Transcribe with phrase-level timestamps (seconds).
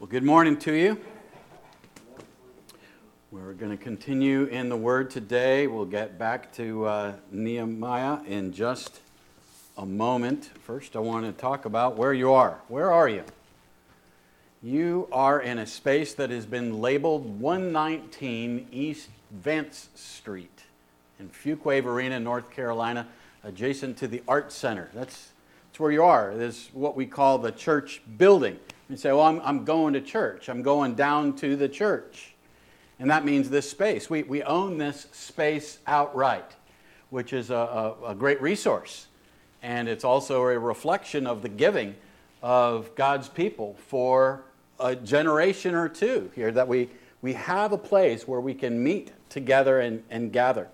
[0.00, 0.96] Well, good morning to you.
[3.32, 5.66] We're going to continue in the Word today.
[5.66, 9.00] We'll get back to uh, Nehemiah in just
[9.76, 10.50] a moment.
[10.62, 12.60] First, I want to talk about where you are.
[12.68, 13.24] Where are you?
[14.62, 20.62] You are in a space that has been labeled 119 East Vance Street
[21.18, 23.08] in Fuquay-Varina, North Carolina,
[23.42, 24.90] adjacent to the Art Center.
[24.94, 25.30] That's,
[25.66, 26.30] that's where you are.
[26.30, 28.60] It is what we call the church building.
[28.88, 30.48] You say, Well, I'm, I'm going to church.
[30.48, 32.34] I'm going down to the church.
[32.98, 34.10] And that means this space.
[34.10, 36.56] We, we own this space outright,
[37.10, 39.06] which is a, a, a great resource.
[39.62, 41.94] And it's also a reflection of the giving
[42.42, 44.42] of God's people for
[44.80, 46.88] a generation or two here that we,
[47.20, 50.68] we have a place where we can meet together and, and gather.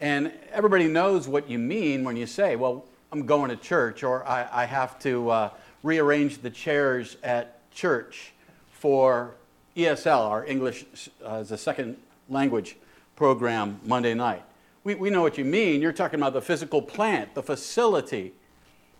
[0.00, 4.26] And everybody knows what you mean when you say, Well, I'm going to church, or
[4.26, 5.30] I, I have to.
[5.30, 5.50] Uh,
[5.82, 8.32] rearrange the chairs at church
[8.72, 9.34] for
[9.76, 10.84] ESL, our English
[11.24, 11.96] uh, as a second
[12.28, 12.76] language
[13.16, 14.42] program, Monday night.
[14.84, 15.82] We, we know what you mean.
[15.82, 18.32] You're talking about the physical plant, the facility,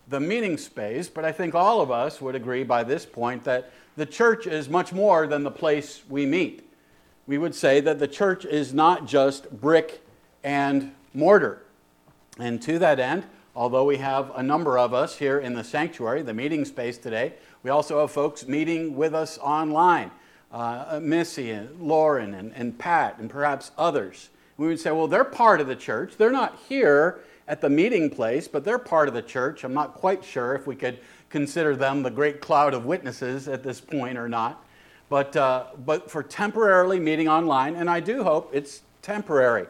[0.08, 3.70] the meeting space, but I think all of us would agree by this point that
[3.96, 6.68] the church is much more than the place we meet.
[7.26, 10.02] We would say that the church is not just brick
[10.42, 11.62] and mortar.
[12.38, 13.24] And to that end,
[13.58, 17.34] although we have a number of us here in the sanctuary, the meeting space today,
[17.64, 20.12] we also have folks meeting with us online.
[20.52, 24.30] Uh, Missy and Lauren and, and Pat and perhaps others.
[24.58, 26.16] We would say, well, they're part of the church.
[26.16, 29.64] They're not here at the meeting place, but they're part of the church.
[29.64, 33.64] I'm not quite sure if we could consider them the great cloud of witnesses at
[33.64, 34.64] this point or not.
[35.08, 39.66] But, uh, but for temporarily meeting online, and I do hope it's temporary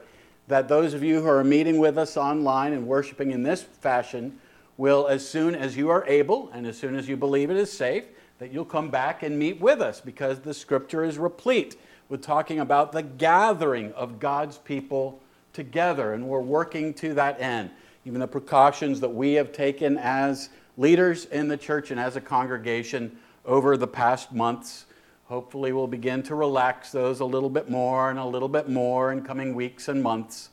[0.48, 4.38] that those of you who are meeting with us online and worshiping in this fashion
[4.78, 7.70] will, as soon as you are able and as soon as you believe it is
[7.70, 8.04] safe,
[8.38, 11.76] that you'll come back and meet with us because the scripture is replete
[12.08, 15.20] with talking about the gathering of God's people
[15.52, 17.70] together, and we're working to that end.
[18.06, 20.48] Even the precautions that we have taken as
[20.78, 24.86] leaders in the church and as a congregation over the past months
[25.28, 29.12] Hopefully, we'll begin to relax those a little bit more and a little bit more
[29.12, 30.48] in coming weeks and months,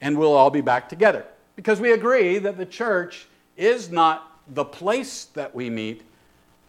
[0.00, 1.26] and we'll all be back together.
[1.54, 3.26] Because we agree that the church
[3.58, 6.02] is not the place that we meet,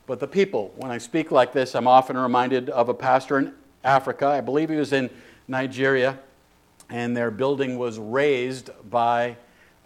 [0.07, 0.73] but the people.
[0.75, 4.27] When I speak like this, I'm often reminded of a pastor in Africa.
[4.27, 5.09] I believe he was in
[5.47, 6.19] Nigeria,
[6.89, 9.37] and their building was razed by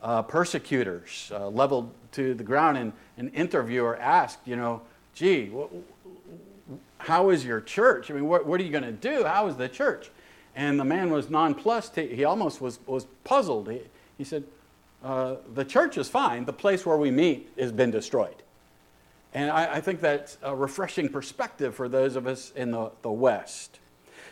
[0.01, 2.79] uh, persecutors, uh, leveled to the ground.
[2.79, 4.81] And an interviewer asked, you know,
[5.13, 5.51] gee,
[7.03, 8.11] how is your church?
[8.11, 9.23] I mean, what, what are you going to do?
[9.23, 10.11] How is the church?
[10.55, 11.95] And the man was nonplussed.
[11.95, 13.69] He, he almost was, was puzzled.
[13.69, 13.81] He,
[14.17, 14.43] he said,
[15.03, 16.45] uh, The church is fine.
[16.45, 18.35] The place where we meet has been destroyed.
[19.33, 23.11] And I, I, think that's a refreshing perspective for those of us in the, the
[23.11, 23.79] West.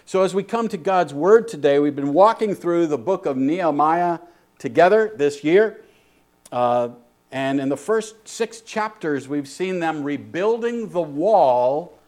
[0.05, 3.37] So, as we come to God's Word today, we've been walking through the book of
[3.37, 4.19] Nehemiah
[4.57, 5.81] together this year.
[6.51, 6.89] Uh,
[7.31, 11.98] and in the first six chapters, we've seen them rebuilding the wall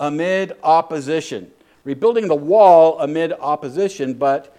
[0.00, 1.52] amid opposition.
[1.84, 4.56] Rebuilding the wall amid opposition, but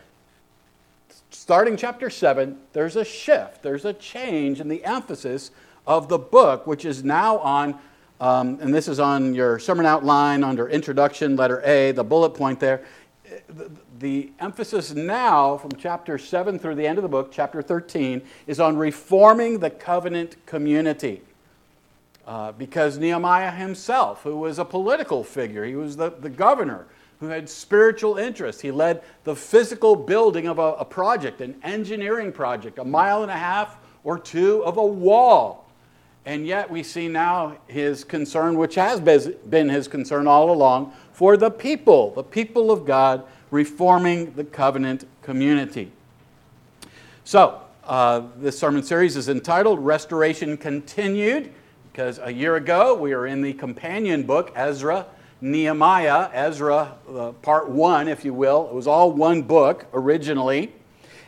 [1.32, 5.52] starting chapter 7, there's a shift, there's a change in the emphasis
[5.86, 7.78] of the book, which is now on,
[8.20, 12.60] um, and this is on your sermon outline under introduction, letter A, the bullet point
[12.60, 12.86] there.
[13.48, 18.22] The, the emphasis now from chapter 7 through the end of the book, chapter 13,
[18.46, 21.22] is on reforming the covenant community.
[22.32, 26.86] Uh, because Nehemiah himself, who was a political figure, he was the, the governor
[27.20, 28.62] who had spiritual interests.
[28.62, 33.30] He led the physical building of a, a project, an engineering project, a mile and
[33.30, 33.76] a half
[34.06, 35.70] or two of a wall.
[36.26, 41.36] And yet we see now his concern, which has been his concern all along, for
[41.36, 45.92] the people, the people of God, reforming the covenant community.
[47.26, 51.52] So, uh, this sermon series is entitled Restoration Continued.
[51.92, 55.08] Because a year ago, we were in the companion book, Ezra,
[55.42, 58.68] Nehemiah, Ezra, uh, part one, if you will.
[58.70, 60.72] It was all one book originally.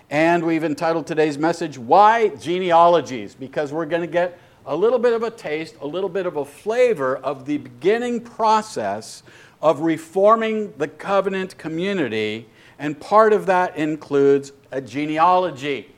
[0.10, 3.36] And we've entitled today's message, Why Genealogies?
[3.36, 6.38] Because we're going to get a little bit of a taste, a little bit of
[6.38, 9.22] a flavor of the beginning process
[9.62, 12.48] of reforming the covenant community.
[12.80, 15.93] And part of that includes a genealogy.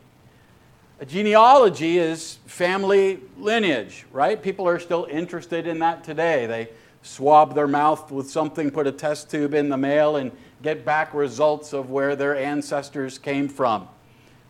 [1.06, 4.42] A genealogy is family lineage, right?
[4.42, 6.48] People are still interested in that today.
[6.48, 6.70] They
[7.04, 10.32] swab their mouth with something, put a test tube in the mail, and
[10.64, 13.88] get back results of where their ancestors came from,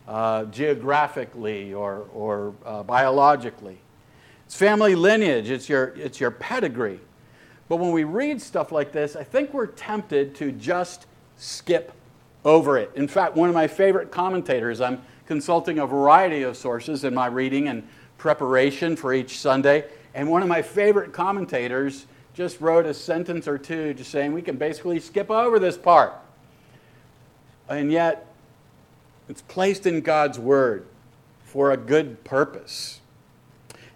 [0.08, 3.76] uh, geographically or, or uh, biologically.
[4.46, 7.00] It's family lineage, it's your, it's your pedigree.
[7.68, 11.04] But when we read stuff like this, I think we're tempted to just
[11.36, 11.92] skip
[12.46, 12.92] over it.
[12.94, 17.26] In fact, one of my favorite commentators, I'm consulting a variety of sources in my
[17.26, 17.86] reading and
[18.18, 19.84] preparation for each Sunday,
[20.14, 24.42] and one of my favorite commentators just wrote a sentence or two just saying we
[24.42, 26.12] can basically skip over this part.
[27.68, 28.26] And yet,
[29.28, 30.86] it's placed in God's Word
[31.44, 33.00] for a good purpose.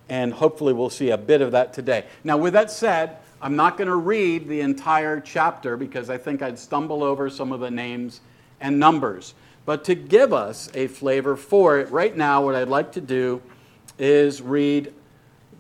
[0.09, 2.07] And hopefully, we'll see a bit of that today.
[2.25, 6.43] Now, with that said, I'm not going to read the entire chapter because I think
[6.43, 8.21] I'd stumble over some of the names
[8.61, 9.35] and numbers.
[9.65, 13.43] But to give us a flavor for it, right now, what I'd like to do
[13.99, 14.93] is read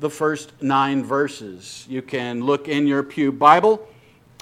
[0.01, 1.87] the first nine verses.
[1.89, 3.87] You can look in your Pew Bible.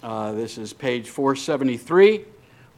[0.03, 2.25] Uh, this is page 473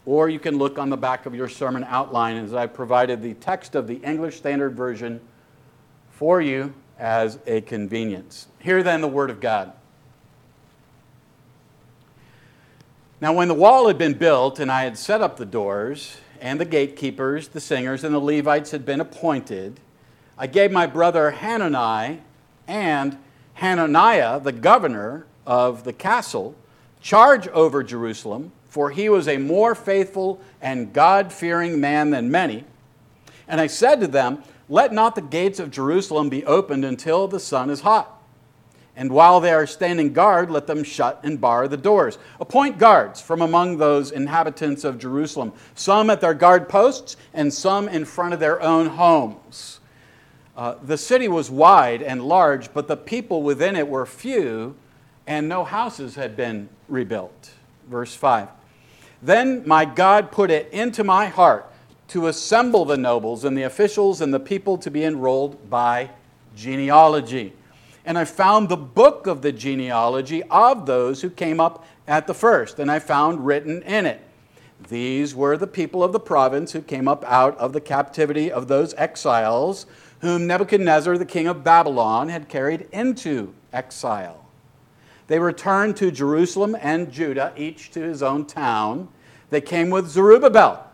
[0.07, 3.35] or you can look on the back of your sermon outline as I provided the
[3.35, 5.21] text of the English Standard Version
[6.11, 8.49] for you as a convenience.
[8.59, 9.73] Hear then the Word of God.
[13.21, 16.61] Now, when the wall had been built and I had set up the doors, and
[16.61, 19.81] the gatekeepers, the singers, and the Levites had been appointed,
[20.39, 22.23] I gave my brother Hanani
[22.67, 23.19] and
[23.55, 26.55] Hananiah, the governor of the castle,
[27.01, 32.65] charge over Jerusalem for he was a more faithful and God fearing man than many.
[33.49, 37.41] And I said to them, Let not the gates of Jerusalem be opened until the
[37.41, 38.20] sun is hot.
[39.01, 42.19] And while they are standing guard, let them shut and bar the doors.
[42.39, 47.89] Appoint guards from among those inhabitants of Jerusalem, some at their guard posts and some
[47.89, 49.81] in front of their own homes.
[50.55, 54.77] Uh, the city was wide and large, but the people within it were few,
[55.27, 57.53] and no houses had been rebuilt.
[57.89, 58.49] Verse 5.
[59.23, 61.73] Then my God put it into my heart
[62.09, 66.11] to assemble the nobles and the officials and the people to be enrolled by
[66.55, 67.55] genealogy.
[68.11, 72.35] And I found the book of the genealogy of those who came up at the
[72.35, 74.21] first, and I found written in it.
[74.89, 78.67] These were the people of the province who came up out of the captivity of
[78.67, 79.87] those exiles
[80.23, 84.45] whom Nebuchadnezzar, the king of Babylon, had carried into exile.
[85.29, 89.07] They returned to Jerusalem and Judah, each to his own town.
[89.51, 90.85] They came with Zerubbabel,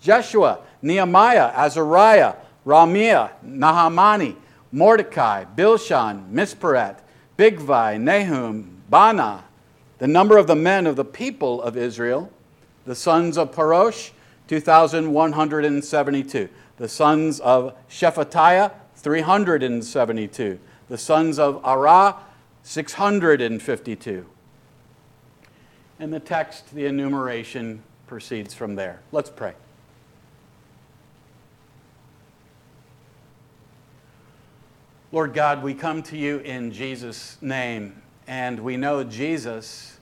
[0.00, 4.36] Jeshua, Nehemiah, Azariah, Raamiah, Nahamani,
[4.74, 6.98] Mordecai, Bilshan, Mispereth,
[7.38, 9.44] Bigvai, Nahum, Baanah,
[9.98, 12.32] the number of the men of the people of Israel,
[12.84, 14.10] the sons of Parosh,
[14.48, 16.48] 2,172.
[16.76, 20.58] The sons of Shephatiah, 372.
[20.88, 22.16] The sons of Arah,
[22.64, 24.26] 652.
[26.00, 29.02] And the text, the enumeration proceeds from there.
[29.12, 29.54] Let's pray.
[35.14, 40.00] Lord God, we come to you in Jesus' name, and we know, Jesus,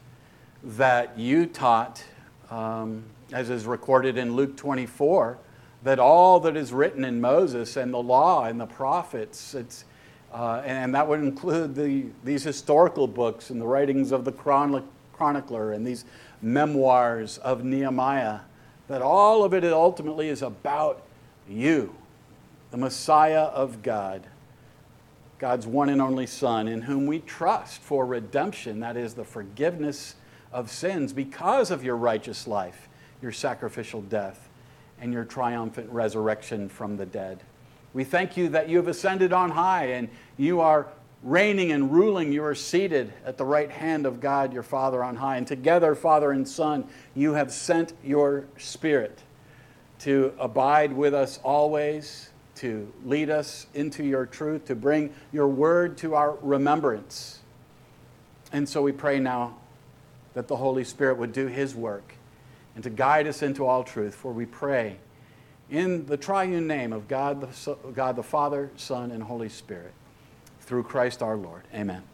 [0.65, 2.03] that you taught,
[2.51, 5.37] um, as is recorded in Luke 24,
[5.83, 9.85] that all that is written in Moses and the law and the prophets, it's,
[10.33, 15.73] uh, and that would include the, these historical books and the writings of the chronicler
[15.73, 16.07] and these
[16.41, 18.41] memoirs of Nehemiah,
[18.89, 21.03] that all of it ultimately is about
[21.47, 21.95] you,
[22.71, 24.27] the Messiah of God,
[25.43, 30.15] God's one and only Son, in whom we trust for redemption, that is, the forgiveness
[30.53, 32.89] of sins because of your righteous life,
[33.21, 34.49] your sacrificial death,
[35.01, 37.43] and your triumphant resurrection from the dead.
[37.93, 40.87] We thank you that you have ascended on high and you are
[41.25, 42.33] reigning and ruling.
[42.33, 45.39] You are seated at the right hand of God, your Father on high.
[45.39, 49.19] And together, Father and Son, you have sent your Spirit
[49.99, 52.29] to abide with us always,
[52.63, 57.41] to lead us into your truth, to bring your word to our remembrance.
[58.53, 59.57] And so we pray now
[60.35, 62.15] that the Holy Spirit would do his work
[62.77, 64.99] and to guide us into all truth, for we pray
[65.71, 69.93] in the triune name of God the, God the Father, Son, and Holy Spirit,
[70.61, 71.63] through Christ our Lord.
[71.75, 72.05] Amen.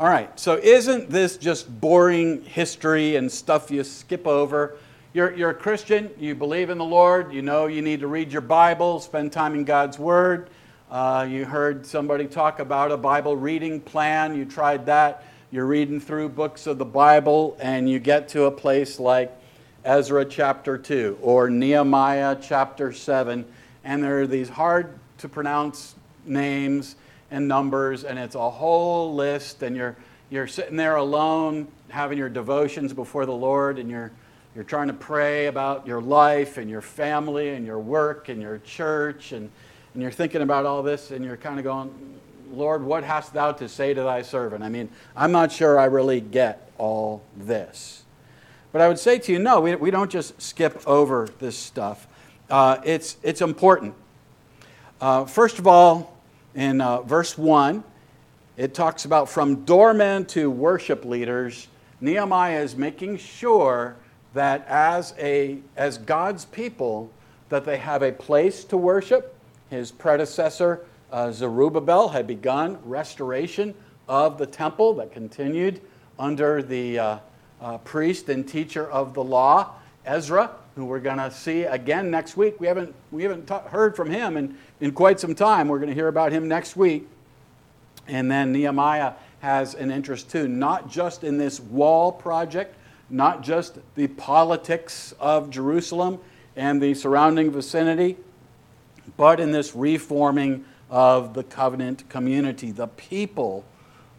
[0.00, 4.76] All right, so isn't this just boring history and stuff you skip over?
[5.14, 8.32] You're, you're a Christian, you believe in the Lord, you know you need to read
[8.32, 10.50] your Bible, spend time in God's Word.
[10.90, 15.22] Uh, you heard somebody talk about a Bible reading plan, you tried that.
[15.52, 19.30] You're reading through books of the Bible, and you get to a place like
[19.84, 23.44] Ezra chapter 2 or Nehemiah chapter 7,
[23.84, 25.94] and there are these hard to pronounce
[26.26, 26.96] names
[27.30, 29.94] and numbers, and it's a whole list, and you're,
[30.28, 34.10] you're sitting there alone having your devotions before the Lord, and you're,
[34.54, 38.58] you're trying to pray about your life and your family and your work and your
[38.58, 39.50] church, and,
[39.92, 41.92] and you're thinking about all this, and you're kind of going,
[42.52, 44.62] Lord, what hast thou to say to thy servant?
[44.62, 48.04] I mean, I'm not sure I really get all this.
[48.70, 52.06] But I would say to you, no, we, we don't just skip over this stuff.
[52.48, 53.94] Uh, it's, it's important.
[55.00, 56.16] Uh, first of all,
[56.54, 57.82] in uh, verse 1,
[58.56, 61.66] it talks about from doormen to worship leaders,
[62.00, 63.96] Nehemiah is making sure
[64.34, 67.10] that as, a, as God's people,
[67.48, 69.34] that they have a place to worship.
[69.70, 73.74] His predecessor, uh, Zerubbabel, had begun restoration
[74.08, 75.80] of the temple that continued
[76.18, 77.18] under the uh,
[77.60, 79.72] uh, priest and teacher of the law,
[80.04, 82.60] Ezra, who we're going to see again next week.
[82.60, 85.68] We haven't, we haven't ta- heard from him in, in quite some time.
[85.68, 87.08] We're going to hear about him next week.
[88.06, 92.74] And then Nehemiah has an interest too, not just in this wall project,
[93.10, 96.18] not just the politics of Jerusalem
[96.56, 98.16] and the surrounding vicinity,
[99.16, 103.64] but in this reforming of the covenant community, the people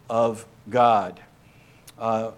[0.10, 1.20] of God.
[1.98, 2.32] Uh,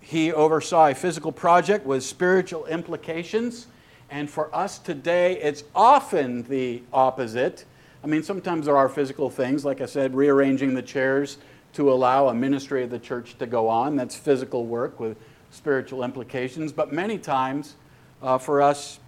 [0.00, 3.66] he oversaw a physical project with spiritual implications,
[4.10, 7.64] and for us today, it's often the opposite.
[8.02, 11.38] I mean, sometimes there are physical things, like I said, rearranging the chairs
[11.74, 13.96] to allow a ministry of the church to go on.
[13.96, 15.16] That's physical work with
[15.52, 16.72] spiritual implications.
[16.72, 17.76] But many times,
[18.20, 18.98] uh, for us,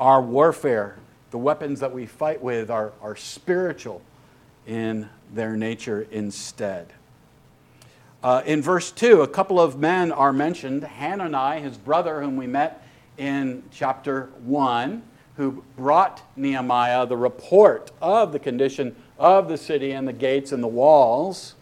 [0.00, 0.96] our warfare,
[1.30, 4.00] the weapons that we fight with, are, are spiritual
[4.66, 6.94] in their nature instead.
[8.22, 12.46] Uh, in verse 2, a couple of men are mentioned Hanani, his brother, whom we
[12.46, 12.86] met
[13.18, 15.02] in chapter 1
[15.36, 20.62] who brought Nehemiah the report of the condition of the city and the gates and
[20.62, 21.54] the walls.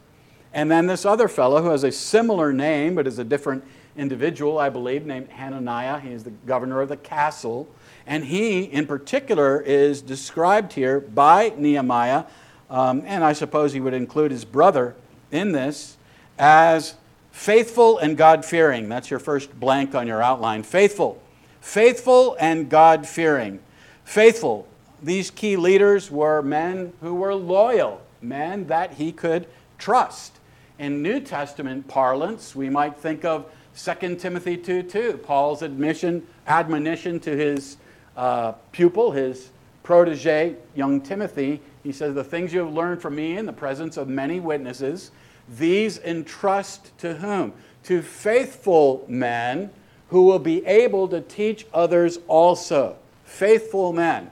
[0.53, 3.65] And then this other fellow who has a similar name but is a different
[3.97, 6.01] individual, I believe, named Hananiah.
[6.01, 7.69] He is the governor of the castle.
[8.07, 12.25] And he, in particular, is described here by Nehemiah,
[12.69, 14.97] um, and I suppose he would include his brother
[15.31, 15.97] in this,
[16.39, 16.95] as
[17.31, 18.89] faithful and God fearing.
[18.89, 20.63] That's your first blank on your outline.
[20.63, 21.23] Faithful
[21.63, 23.61] Faithful and God fearing.
[24.05, 24.67] Faithful.
[25.01, 29.47] These key leaders were men who were loyal, men that he could
[29.79, 30.33] trust.
[30.77, 33.47] In New Testament parlance, we might think of
[33.77, 37.77] 2 Timothy 2 2, Paul's admission, admonition to his
[38.17, 39.51] uh, pupil, his
[39.83, 41.61] protege, young Timothy.
[41.83, 45.11] He says, The things you have learned from me in the presence of many witnesses,
[45.49, 47.53] these entrust to whom?
[47.85, 49.71] To faithful men
[50.09, 52.97] who will be able to teach others also.
[53.25, 54.31] Faithful men.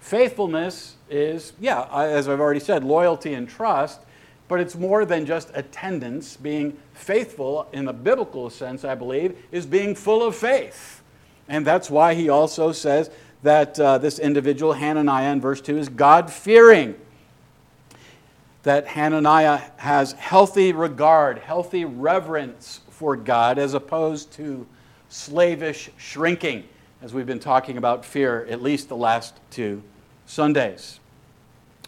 [0.00, 4.00] Faithfulness is, yeah, as I've already said, loyalty and trust,
[4.48, 6.36] but it's more than just attendance.
[6.36, 11.02] Being faithful, in the biblical sense, I believe, is being full of faith.
[11.48, 13.10] And that's why he also says
[13.42, 16.94] that uh, this individual, Hananiah, in verse 2, is God fearing.
[18.62, 24.66] That Hananiah has healthy regard, healthy reverence for God, as opposed to
[25.08, 26.64] slavish shrinking,
[27.02, 29.82] as we've been talking about fear at least the last two
[30.26, 31.00] Sundays.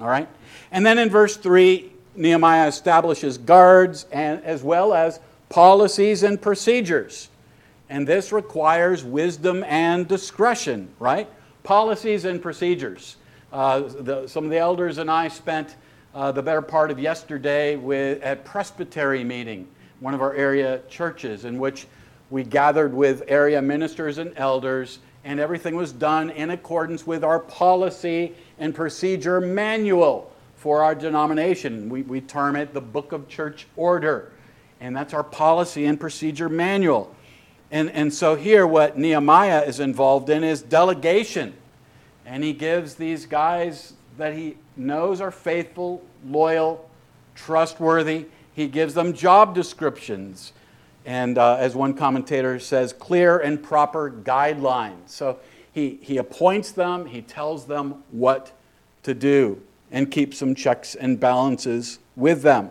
[0.01, 0.29] All right?
[0.73, 7.29] And then in verse 3, Nehemiah establishes guards and as well as policies and procedures.
[7.91, 11.29] And this requires wisdom and discretion, right?
[11.63, 13.17] Policies and procedures.
[13.53, 15.77] Uh, the, some of the elders and I spent
[16.15, 19.69] uh, the better part of yesterday with, at Presbytery meeting,
[20.01, 21.87] one of our area churches, in which
[22.31, 27.39] we gathered with area ministers and elders, and everything was done in accordance with our
[27.39, 30.34] policy and procedure manual
[30.65, 31.91] for our denomination.
[31.91, 34.33] We, we term it the Book of Church Order,
[34.81, 37.15] and that's our policy and procedure manual.
[37.71, 41.53] And, and so here, what Nehemiah is involved in is delegation.
[42.25, 46.89] And he gives these guys that he knows are faithful, loyal,
[47.35, 50.55] trustworthy, he gives them job descriptions
[51.05, 55.11] and uh, as one commentator says, clear and proper guidelines.
[55.11, 55.41] So
[55.73, 58.53] he, he appoints them, he tells them what
[59.03, 59.61] to do,
[59.95, 62.71] and keep some checks and balances with them.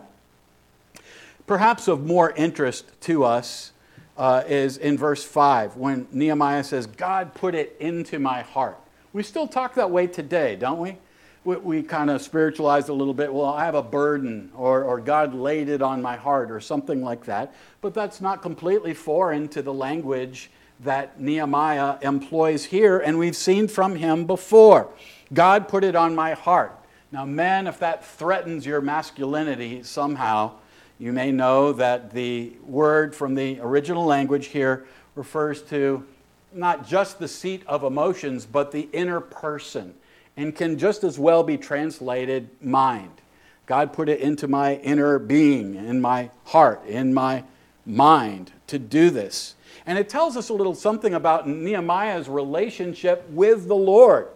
[1.46, 3.72] Perhaps of more interest to us
[4.16, 8.78] uh, is in verse 5 when Nehemiah says, God put it into my heart.
[9.12, 10.98] We still talk that way today, don't we?
[11.44, 13.32] we, we kind of spiritualize a little bit.
[13.32, 17.02] Well, I have a burden, or, or God laid it on my heart, or something
[17.02, 17.54] like that.
[17.80, 20.50] But that's not completely foreign to the language
[20.80, 24.88] that Nehemiah employs here, and we've seen from him before.
[25.32, 26.76] God put it on my heart.
[27.14, 30.54] Now, men, if that threatens your masculinity somehow,
[30.98, 36.04] you may know that the word from the original language here refers to
[36.52, 39.94] not just the seat of emotions, but the inner person
[40.36, 43.20] and can just as well be translated mind.
[43.66, 47.44] God put it into my inner being, in my heart, in my
[47.86, 49.54] mind to do this.
[49.86, 54.26] And it tells us a little something about Nehemiah's relationship with the Lord.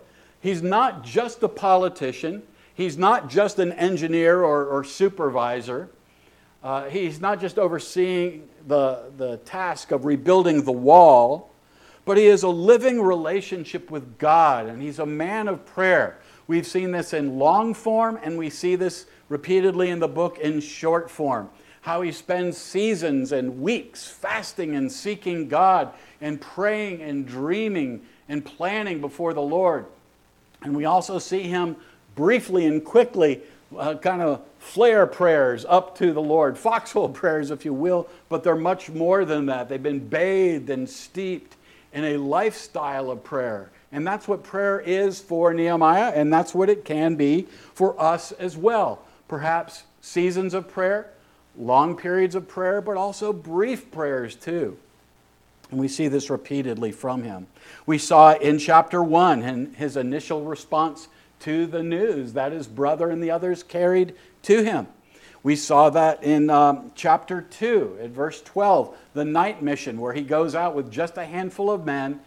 [0.41, 2.45] He's not just a politician,
[2.79, 5.91] he's not just an engineer or, or supervisor.
[6.63, 11.51] Uh, he's not just overseeing the, the task of rebuilding the wall,
[12.05, 16.19] but he is a living relationship with God, and he's a man of prayer.
[16.47, 20.61] We've seen this in long form, and we see this repeatedly in the book in
[20.61, 21.51] short form.
[21.81, 28.45] How he spends seasons and weeks fasting and seeking God and praying and dreaming and
[28.45, 29.87] planning before the Lord.
[30.63, 31.77] And we also see him
[32.19, 33.41] briefly and quickly
[33.79, 38.43] uh, kind of flare prayers up to the Lord, foxhole prayers, if you will, but
[38.43, 39.69] they're much more than that.
[39.69, 41.55] They've been bathed and steeped
[41.93, 43.71] in a lifestyle of prayer.
[43.93, 48.33] And that's what prayer is for Nehemiah, and that's what it can be for us
[48.33, 49.01] as well.
[49.29, 51.11] Perhaps seasons of prayer,
[51.57, 54.77] long periods of prayer, but also brief prayers too.
[55.71, 57.47] And we see this repeatedly from him.
[57.87, 61.07] We saw in chapter 1 and his initial response
[61.41, 64.87] to the news that his brother and the others carried to him.
[65.43, 70.23] We saw that in um, chapter 2, at verse 12, the night mission, where he
[70.23, 72.21] goes out with just a handful of men.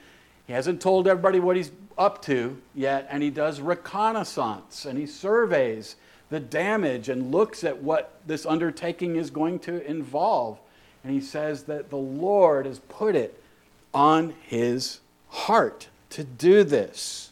[0.48, 5.06] He hasn't told everybody what he's up to yet, and he does reconnaissance and he
[5.06, 5.96] surveys
[6.30, 10.58] the damage and looks at what this undertaking is going to involve.
[11.04, 13.42] And he says that the Lord has put it
[13.94, 15.00] on his
[15.30, 17.31] heart to do this.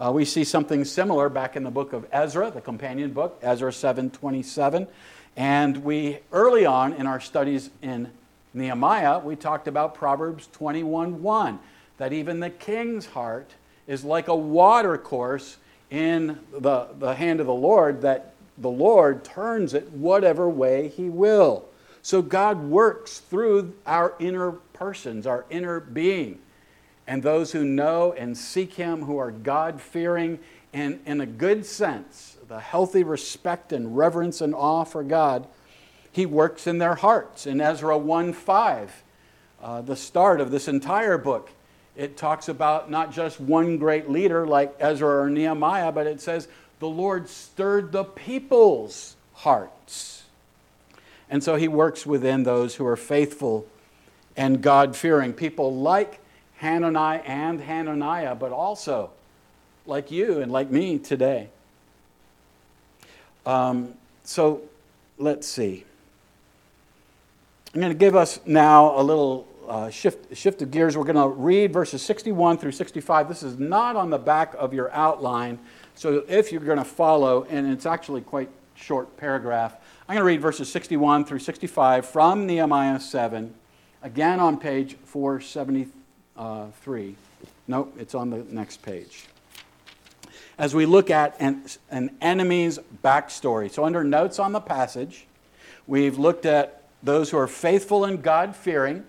[0.00, 3.70] Uh, we see something similar back in the book of Ezra, the companion book, Ezra
[3.70, 4.88] 7:27,
[5.36, 8.10] and we early on in our studies in
[8.52, 11.60] Nehemiah, we talked about Proverbs 21:1,
[11.98, 13.52] that even the king's heart
[13.86, 15.58] is like a water course
[15.90, 21.08] in the, the hand of the Lord, that the Lord turns it whatever way he
[21.08, 21.66] will.
[22.02, 26.40] So God works through our inner persons, our inner being
[27.06, 30.38] and those who know and seek Him, who are God fearing,
[30.72, 35.46] and in a good sense, the healthy respect and reverence and awe for God,
[36.10, 37.46] He works in their hearts.
[37.46, 39.02] In Ezra 1 5,
[39.62, 41.50] uh, the start of this entire book,
[41.96, 46.48] it talks about not just one great leader like Ezra or Nehemiah, but it says
[46.80, 50.24] the Lord stirred the people's hearts.
[51.30, 53.66] And so He works within those who are faithful
[54.36, 56.20] and God fearing, people like
[56.58, 59.10] Hanani and Hananiah, but also
[59.86, 61.48] like you and like me today.
[63.44, 64.62] Um, so
[65.18, 65.84] let's see.
[67.74, 70.96] I'm going to give us now a little uh, shift, shift of gears.
[70.96, 73.28] We're going to read verses 61 through 65.
[73.28, 75.58] This is not on the back of your outline.
[75.94, 79.76] So if you're going to follow, and it's actually quite short paragraph,
[80.08, 83.54] I'm going to read verses 61 through 65 from Nehemiah 7,
[84.02, 86.03] again on page 473
[86.36, 87.14] uh, 3.
[87.66, 89.26] Nope, it's on the next page.
[90.58, 93.70] As we look at an, an enemy's backstory.
[93.70, 95.26] So, under notes on the passage,
[95.86, 99.04] we've looked at those who are faithful and God fearing.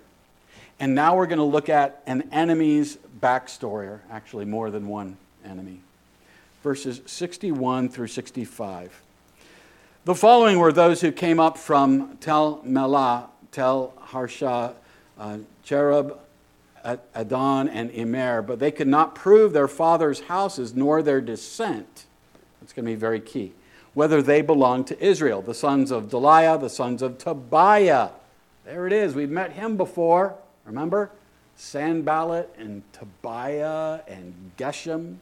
[0.78, 5.16] And now we're going to look at an enemy's backstory, or actually more than one
[5.44, 5.80] enemy.
[6.62, 9.02] Verses 61 through 65.
[10.04, 14.74] The following were those who came up from Tel Melah, Tel Harsha,
[15.18, 16.18] uh, Cherub,
[17.14, 22.06] Addon and Immer, but they could not prove their father's houses nor their descent.
[22.60, 23.52] That's going to be very key.
[23.94, 28.10] Whether they belonged to Israel, the sons of Delaiah, the sons of Tobiah.
[28.64, 29.14] There it is.
[29.14, 30.34] We've met him before.
[30.64, 31.10] Remember?
[31.56, 35.16] Sanballat and Tobiah and Geshem.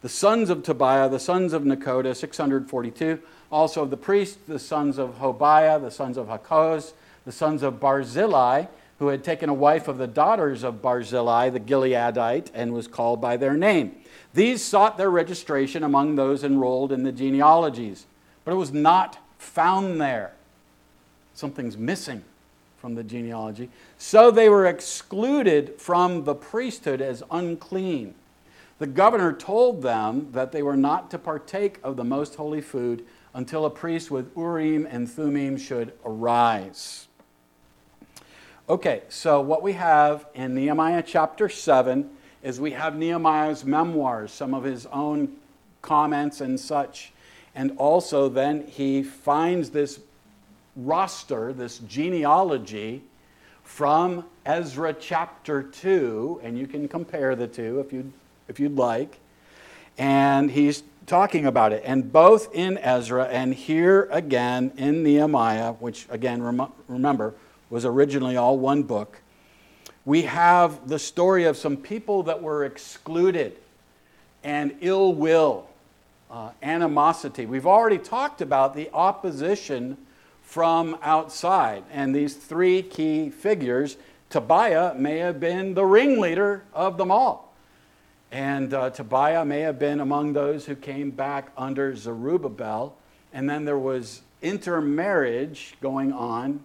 [0.00, 3.20] The sons of Tobiah, the sons of Nekoda, 642.
[3.50, 6.92] Also of the priests, the sons of Hobaiah, the sons of Hakkoz,
[7.24, 8.66] the sons of Barzillai,
[8.98, 13.20] who had taken a wife of the daughters of Barzillai the Gileadite and was called
[13.20, 13.94] by their name.
[14.34, 18.06] These sought their registration among those enrolled in the genealogies,
[18.44, 20.32] but it was not found there.
[21.34, 22.24] Something's missing
[22.80, 23.70] from the genealogy.
[23.98, 28.14] So they were excluded from the priesthood as unclean.
[28.78, 33.04] The governor told them that they were not to partake of the most holy food
[33.34, 37.07] until a priest with Urim and Thummim should arise.
[38.70, 42.10] Okay, so what we have in Nehemiah chapter 7
[42.42, 45.36] is we have Nehemiah's memoirs, some of his own
[45.80, 47.14] comments and such.
[47.54, 50.00] And also, then he finds this
[50.76, 53.04] roster, this genealogy
[53.64, 58.12] from Ezra chapter 2, and you can compare the two if you'd,
[58.48, 59.18] if you'd like.
[59.96, 61.82] And he's talking about it.
[61.86, 67.34] And both in Ezra and here again in Nehemiah, which again, rem- remember,
[67.70, 69.20] was originally all one book,
[70.04, 73.56] we have the story of some people that were excluded
[74.42, 75.68] and ill will,
[76.30, 77.44] uh, animosity.
[77.44, 79.98] We've already talked about the opposition
[80.42, 81.84] from outside.
[81.92, 83.98] And these three key figures,
[84.30, 87.52] Tobiah may have been the ringleader of them all.
[88.32, 92.96] And uh, Tobiah may have been among those who came back under Zerubbabel.
[93.32, 96.64] And then there was intermarriage going on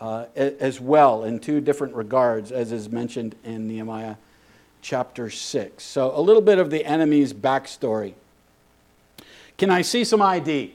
[0.00, 4.16] uh, as well in two different regards, as is mentioned in Nehemiah
[4.82, 5.82] chapter 6.
[5.82, 8.14] So, a little bit of the enemy's backstory.
[9.56, 10.74] Can I see some ID?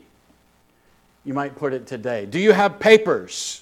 [1.23, 2.25] You might put it today.
[2.25, 3.62] Do you have papers?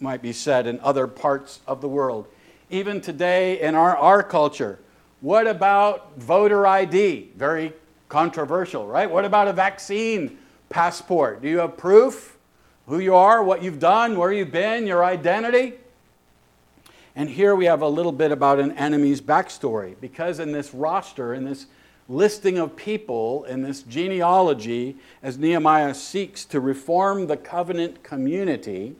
[0.00, 2.26] Might be said in other parts of the world.
[2.70, 4.78] Even today in our, our culture,
[5.20, 7.30] what about voter ID?
[7.36, 7.74] Very
[8.08, 9.10] controversial, right?
[9.10, 10.38] What about a vaccine
[10.70, 11.42] passport?
[11.42, 12.33] Do you have proof?
[12.86, 15.74] Who you are, what you've done, where you've been, your identity?
[17.16, 21.32] And here we have a little bit about an enemy's backstory because in this roster,
[21.32, 21.66] in this
[22.08, 28.94] listing of people, in this genealogy, as Nehemiah seeks to reform the covenant community,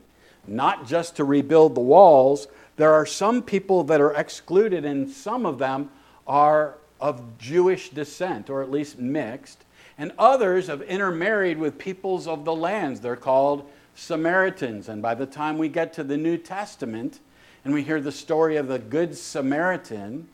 [0.47, 5.45] not just to rebuild the walls, there are some people that are excluded, and some
[5.45, 5.91] of them
[6.25, 9.63] are of Jewish descent, or at least mixed,
[9.97, 12.99] and others have intermarried with peoples of the lands.
[12.99, 14.89] They're called Samaritans.
[14.89, 17.19] And by the time we get to the New Testament
[17.63, 20.27] and we hear the story of the Good Samaritan,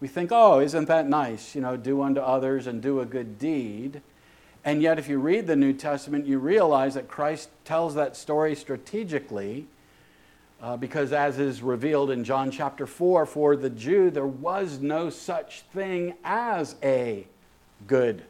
[0.00, 1.54] we think, oh, isn't that nice?
[1.54, 4.00] You know, do unto others and do a good deed.
[4.64, 8.54] And yet, if you read the New Testament, you realize that Christ tells that story
[8.54, 9.66] strategically
[10.60, 15.10] uh, because, as is revealed in John chapter 4, for the Jew, there was no
[15.10, 17.26] such thing as a
[17.86, 18.24] good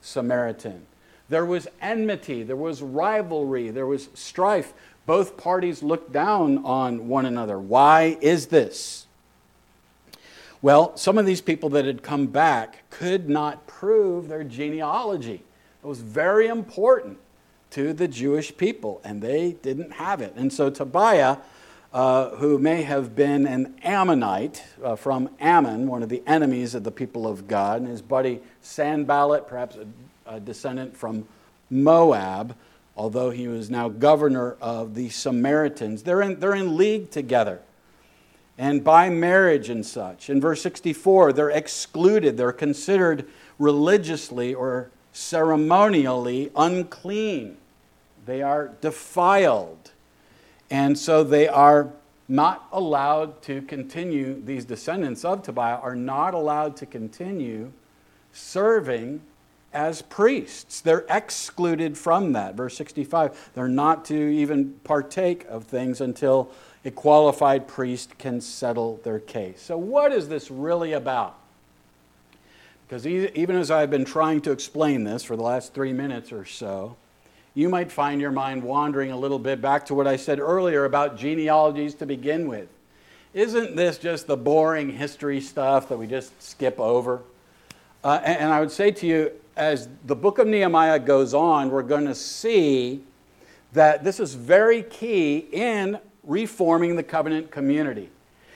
[0.00, 0.86] Samaritan.
[1.32, 4.74] There was enmity, there was rivalry, there was strife.
[5.06, 7.58] Both parties looked down on one another.
[7.58, 9.06] Why is this?
[10.60, 15.42] Well, some of these people that had come back could not prove their genealogy.
[15.82, 17.16] It was very important
[17.70, 20.34] to the Jewish people, and they didn't have it.
[20.36, 21.38] And so Tobiah
[21.92, 26.84] uh, who may have been an Ammonite uh, from Ammon, one of the enemies of
[26.84, 29.76] the people of God, and his buddy Sanballat, perhaps
[30.26, 31.26] a, descendant from
[31.70, 32.56] Moab,
[32.96, 36.02] although he was now governor of the Samaritans.
[36.02, 37.60] They're in, they're in league together.
[38.58, 40.28] And by marriage and such.
[40.28, 42.36] In verse 64, they're excluded.
[42.36, 43.26] They're considered
[43.58, 47.56] religiously or ceremonially unclean.
[48.26, 49.90] They are defiled.
[50.70, 51.90] And so they are
[52.28, 57.72] not allowed to continue, these descendants of Tobiah are not allowed to continue
[58.32, 59.20] serving
[59.72, 60.80] as priests.
[60.80, 62.54] They're excluded from that.
[62.54, 66.50] Verse 65 they're not to even partake of things until
[66.84, 69.62] a qualified priest can settle their case.
[69.62, 71.38] So, what is this really about?
[72.86, 76.44] Because even as I've been trying to explain this for the last three minutes or
[76.44, 76.96] so,
[77.54, 80.84] you might find your mind wandering a little bit back to what I said earlier
[80.84, 82.68] about genealogies to begin with.
[83.32, 87.22] Isn't this just the boring history stuff that we just skip over?
[88.04, 91.70] Uh, and, and I would say to you, as the book of Nehemiah goes on,
[91.70, 93.02] we're going to see
[93.72, 98.10] that this is very key in reforming the covenant community.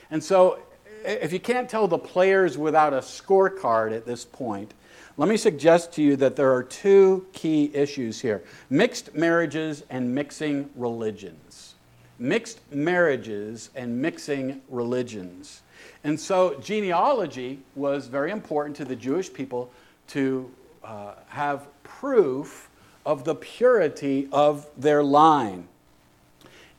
[0.09, 0.59] And so,
[1.03, 4.73] if you can't tell the players without a scorecard at this point,
[5.17, 10.13] let me suggest to you that there are two key issues here mixed marriages and
[10.13, 11.75] mixing religions.
[12.19, 15.61] Mixed marriages and mixing religions.
[16.03, 19.71] And so, genealogy was very important to the Jewish people
[20.07, 20.49] to
[20.87, 22.69] uh, have proof
[23.05, 25.67] of the purity of their line.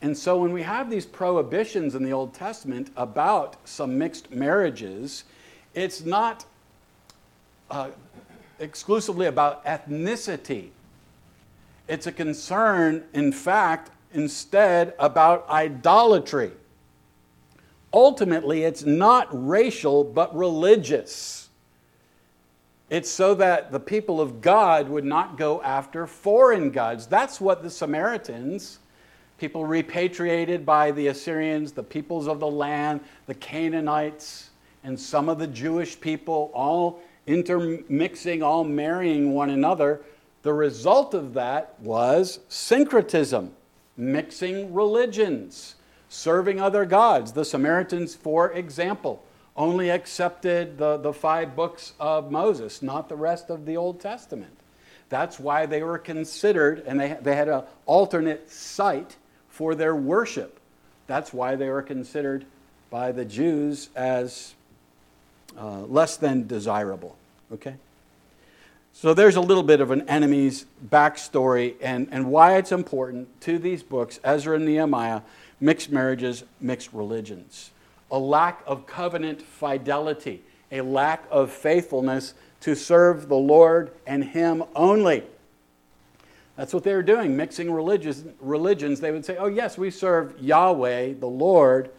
[0.00, 5.24] And so, when we have these prohibitions in the Old Testament about some mixed marriages,
[5.74, 6.44] it's not
[7.70, 7.90] uh,
[8.58, 10.68] exclusively about ethnicity.
[11.88, 16.52] It's a concern, in fact, instead about idolatry.
[17.92, 21.47] Ultimately, it's not racial, but religious.
[22.90, 27.06] It's so that the people of God would not go after foreign gods.
[27.06, 28.78] That's what the Samaritans,
[29.36, 34.50] people repatriated by the Assyrians, the peoples of the land, the Canaanites,
[34.84, 40.00] and some of the Jewish people, all intermixing, all marrying one another,
[40.42, 43.52] the result of that was syncretism,
[43.98, 45.74] mixing religions,
[46.08, 47.32] serving other gods.
[47.32, 49.22] The Samaritans, for example,
[49.58, 54.56] only accepted the, the five books of Moses, not the rest of the Old Testament.
[55.08, 59.16] That's why they were considered, and they, they had an alternate site
[59.48, 60.60] for their worship.
[61.08, 62.44] That's why they were considered
[62.88, 64.54] by the Jews as
[65.58, 67.16] uh, less than desirable.
[67.52, 67.74] Okay?
[68.92, 73.58] So there's a little bit of an enemy's backstory and, and why it's important to
[73.58, 75.22] these books, Ezra and Nehemiah,
[75.60, 77.70] mixed marriages, mixed religions.
[78.10, 80.42] A lack of covenant fidelity,
[80.72, 85.24] a lack of faithfulness to serve the Lord and Him only.
[86.56, 88.98] That's what they were doing, mixing religious, religions.
[88.98, 91.90] They would say, oh, yes, we serve Yahweh, the Lord,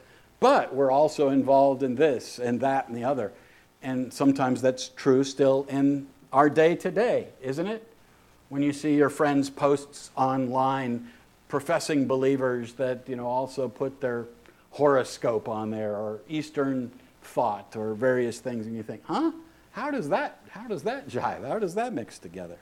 [0.42, 3.32] but we're also involved in this and that and the other.
[3.82, 7.86] And sometimes that's true still in our day today, isn't it?
[8.50, 11.10] When you see your friends' posts online
[11.48, 14.26] professing believers that you know also put their
[14.72, 19.32] horoscope on there or Eastern thought or various things, and you think, huh?
[19.72, 21.48] How does that how does that jive?
[21.48, 22.58] How does that mix together?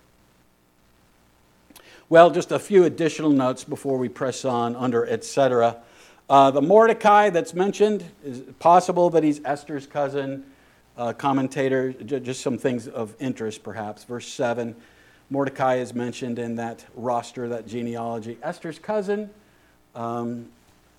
[2.10, 5.78] Well, just a few additional notes before we press on under etc.
[6.30, 10.44] Uh, the Mordecai that's mentioned is possible that he's Esther's cousin
[10.98, 14.04] uh, commentator, just some things of interest perhaps.
[14.04, 14.76] Verse 7
[15.30, 18.38] Mordecai is mentioned in that roster, that genealogy.
[18.42, 19.30] Esther's cousin,
[19.94, 20.48] um,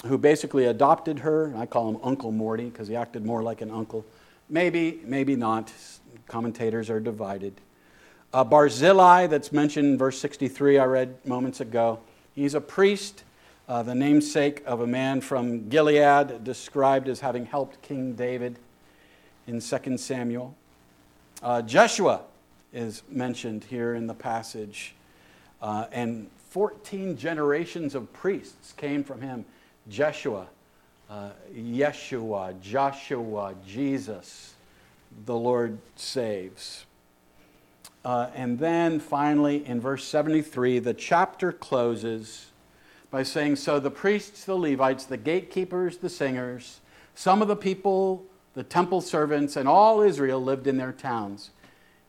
[0.07, 3.71] who basically adopted her, I call him Uncle Morty because he acted more like an
[3.71, 4.05] uncle.
[4.49, 5.73] Maybe, maybe not.
[6.27, 7.55] Commentators are divided.
[8.33, 12.01] Uh, Barzillai, that's mentioned in verse 63, I read moments ago.
[12.35, 13.25] He's a priest,
[13.69, 18.59] uh, the namesake of a man from Gilead, described as having helped King David
[19.47, 20.55] in 2 Samuel.
[21.43, 22.21] Uh, Jeshua
[22.73, 24.95] is mentioned here in the passage,
[25.63, 29.45] uh, and 14 generations of priests came from him.
[29.89, 30.47] Jeshua,
[31.09, 34.55] uh, Yeshua, Joshua, Jesus,
[35.25, 36.85] the Lord saves.
[38.05, 42.47] Uh, and then finally, in verse 73, the chapter closes
[43.11, 46.81] by saying So the priests, the Levites, the gatekeepers, the singers,
[47.15, 48.25] some of the people
[48.59, 51.51] the temple servants, and all Israel lived in their towns.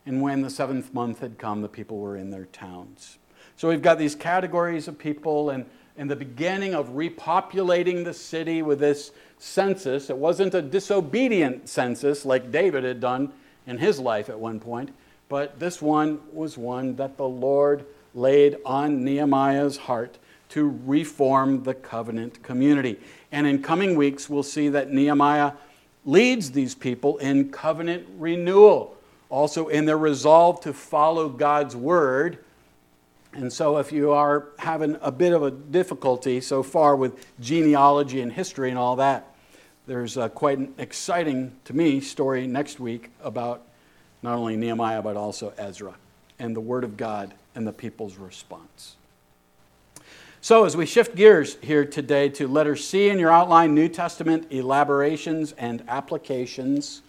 [0.07, 3.19] And when the seventh month had come, the people were in their towns.
[3.55, 5.67] So we've got these categories of people, and
[5.99, 12.23] in the beginning of repopulating the city with this census, it wasn't a disobedient census
[12.23, 13.33] like David had done
[13.67, 14.91] in his life at one point,
[15.27, 17.85] but this one was one that the Lord
[18.15, 20.17] laid on Nehemiah's heart
[20.49, 22.97] to reform the covenant community.
[23.33, 25.51] And in coming weeks, we'll see that Nehemiah
[26.05, 28.95] leads these people in covenant renewal,
[29.29, 32.39] also in their resolve to follow God's word.
[33.33, 38.21] And so, if you are having a bit of a difficulty so far with genealogy
[38.21, 39.35] and history and all that,
[39.85, 43.65] there's quite an exciting, to me, story next week about
[44.21, 45.93] not only Nehemiah, but also Ezra
[46.39, 48.95] and the Word of God and the people's response.
[50.41, 54.47] So, as we shift gears here today to letter C in your outline, New Testament
[54.51, 57.01] elaborations and applications,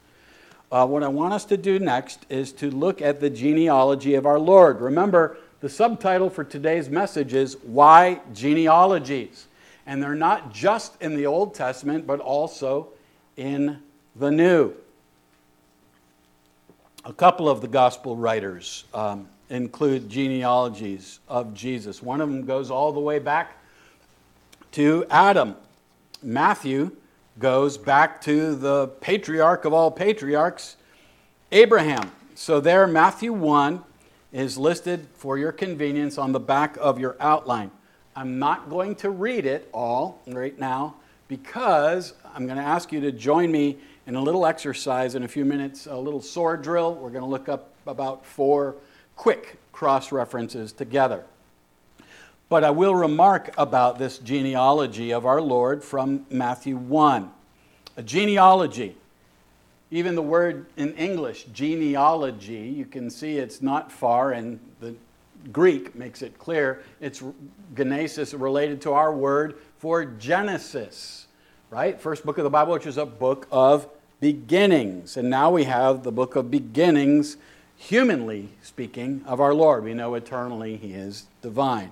[0.73, 4.27] uh, what I want us to do next is to look at the genealogy of
[4.27, 4.81] our Lord.
[4.81, 9.47] Remember, the subtitle for today's message is Why Genealogies?
[9.87, 12.89] And they're not just in the Old Testament, but also
[13.37, 13.79] in
[14.17, 14.73] the New.
[17.05, 18.85] A couple of the gospel writers.
[18.95, 22.03] Um, include genealogies of Jesus.
[22.03, 23.57] One of them goes all the way back
[24.73, 25.57] to Adam.
[26.23, 26.97] Matthew
[27.39, 30.77] goes back to the patriarch of all patriarchs,
[31.51, 32.13] Abraham.
[32.35, 33.83] So, there, Matthew 1
[34.33, 37.71] is listed for your convenience on the back of your outline.
[38.15, 40.95] I'm not going to read it all right now
[41.29, 45.29] because I'm going to ask you to join me in a little exercise in a
[45.29, 46.95] few minutes, a little sword drill.
[46.95, 48.77] We're going to look up about four
[49.17, 51.25] quick cross references together.
[52.49, 57.31] But I will remark about this genealogy of our Lord from Matthew 1.
[57.97, 58.97] A genealogy,
[59.91, 64.95] even the word in English, genealogy, you can see it's not far, and the
[65.53, 66.83] Greek makes it clear.
[67.01, 67.23] It's
[67.75, 71.27] genesis related to our word for Genesis,
[71.71, 72.01] right?
[72.01, 73.89] First book of the Bible, which is a book of
[74.21, 75.17] beginnings.
[75.17, 77.37] And now we have the book of beginnings
[77.77, 79.83] humanly speaking, of our Lord.
[79.83, 81.91] We know eternally He is divine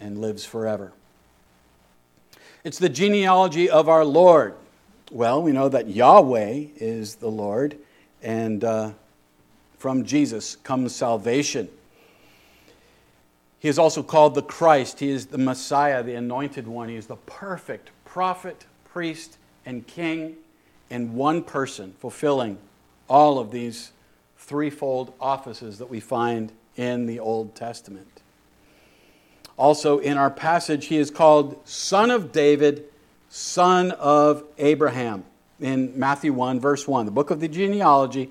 [0.00, 0.92] and lives forever.
[2.62, 4.54] It's the genealogy of our Lord.
[5.10, 7.78] Well, we know that Yahweh is the Lord,
[8.22, 8.90] and uh,
[9.78, 11.70] from Jesus comes salvation.
[13.58, 15.00] He is also called the Christ.
[15.00, 16.90] He is the Messiah, the anointed one.
[16.90, 20.36] He is the perfect prophet, priest, and king.
[20.90, 22.58] in one person, fulfilling
[23.08, 23.92] all of these
[24.36, 28.22] threefold offices that we find in the Old Testament.
[29.56, 32.84] Also, in our passage, he is called Son of David,
[33.28, 35.24] Son of Abraham,
[35.60, 38.30] in Matthew 1, verse 1, the book of the genealogy,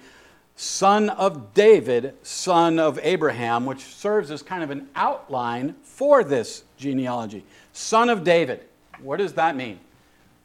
[0.55, 6.63] Son of David, Son of Abraham, which serves as kind of an outline for this
[6.77, 7.43] genealogy.
[7.73, 8.61] Son of David.
[9.01, 9.79] What does that mean?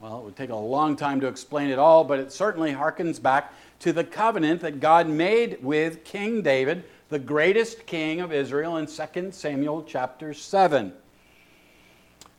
[0.00, 3.22] Well, it would take a long time to explain it all, but it certainly harkens
[3.22, 8.76] back to the covenant that God made with King David, the greatest king of Israel,
[8.76, 10.92] in 2 Samuel chapter 7.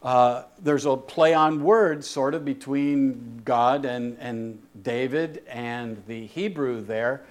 [0.04, 6.26] Uh, there's a play on words, sort of, between God and, and David and the
[6.28, 7.22] Hebrew there.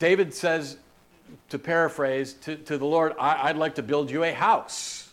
[0.00, 0.76] David says,
[1.50, 5.08] to paraphrase, to, to the Lord, I, would like to build you a house.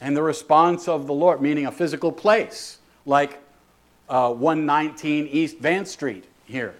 [0.00, 3.38] And the response of the Lord, meaning a physical place, like
[4.08, 6.74] uh, 119 East Vance Street here.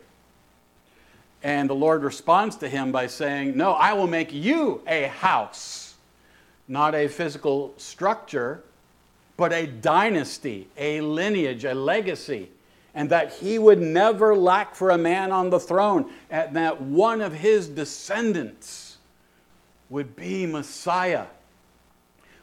[1.43, 5.95] And the Lord responds to him by saying, No, I will make you a house,
[6.69, 8.63] not a physical structure,
[9.43, 12.49] but a dynasty, a lineage, a legacy.
[12.95, 17.21] And that he would never lack for a man on the throne, and that one
[17.21, 18.99] of his descendants
[19.91, 21.27] would be Messiah,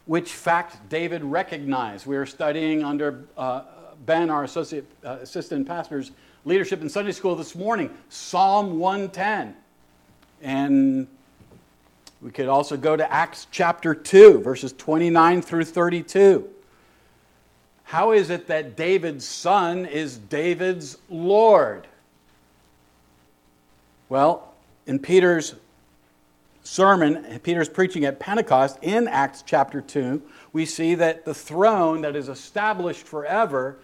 [0.04, 2.04] which fact David recognized.
[2.04, 3.62] We are studying under uh,
[4.04, 6.10] Ben, our associate uh, assistant pastor's
[6.44, 9.56] leadership in Sunday school this morning, Psalm 110.
[10.42, 11.06] And
[12.20, 16.56] we could also go to Acts chapter 2, verses 29 through 32.
[17.90, 21.88] How is it that David's son is David's Lord?
[24.08, 24.54] Well,
[24.86, 25.56] in Peter's
[26.62, 30.22] sermon, Peter's preaching at Pentecost in Acts chapter 2,
[30.52, 33.80] we see that the throne that is established forever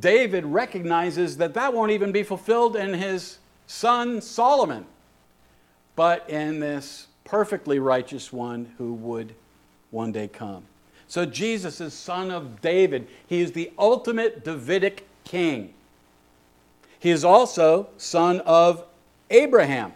[0.00, 3.36] David recognizes that that won't even be fulfilled in his
[3.66, 4.86] son Solomon,
[5.94, 9.34] but in this perfectly righteous one who would
[9.90, 10.64] one day come.
[11.12, 13.06] So Jesus is son of David.
[13.26, 15.74] He is the ultimate Davidic king.
[17.00, 18.86] He is also son of
[19.28, 19.92] Abraham,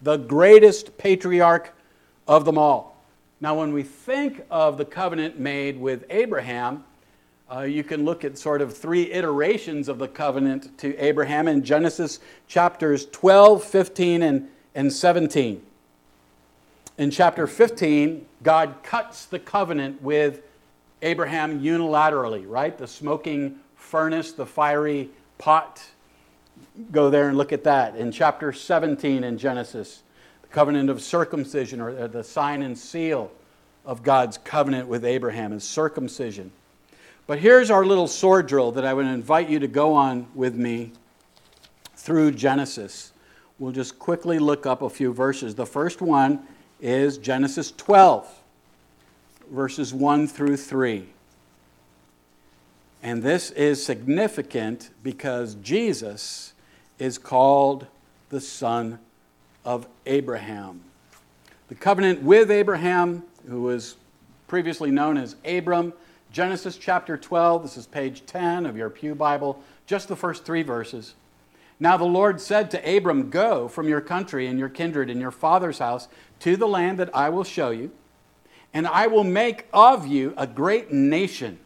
[0.00, 1.74] the greatest patriarch
[2.28, 3.02] of them all.
[3.40, 6.84] Now, when we think of the covenant made with Abraham,
[7.52, 11.64] uh, you can look at sort of three iterations of the covenant to Abraham in
[11.64, 15.60] Genesis chapters 12, 15, and, and 17.
[16.96, 20.42] In chapter 15, God cuts the covenant with
[21.02, 22.76] Abraham unilaterally, right?
[22.78, 25.82] The smoking furnace, the fiery pot.
[26.92, 27.96] Go there and look at that.
[27.96, 30.04] In chapter 17 in Genesis,
[30.42, 33.32] the covenant of circumcision, or uh, the sign and seal
[33.84, 36.52] of God's covenant with Abraham is circumcision.
[37.26, 40.54] But here's our little sword drill that I would invite you to go on with
[40.54, 40.92] me
[41.96, 43.12] through Genesis.
[43.58, 45.56] We'll just quickly look up a few verses.
[45.56, 46.46] The first one
[46.80, 48.28] is Genesis 12,
[49.50, 51.06] verses 1 through 3.
[53.02, 56.54] And this is significant because Jesus
[56.98, 57.86] is called
[58.30, 58.98] the son
[59.64, 60.80] of Abraham.
[61.68, 63.96] The covenant with Abraham, who was
[64.46, 65.92] previously known as Abram,
[66.32, 70.62] Genesis chapter 12, this is page 10 of your Pew Bible, just the first three
[70.62, 71.14] verses.
[71.80, 75.30] Now the Lord said to Abram, Go from your country and your kindred and your
[75.30, 76.08] father's house
[76.40, 77.90] to the land that I will show you,
[78.72, 81.58] and I will make of you a great nation.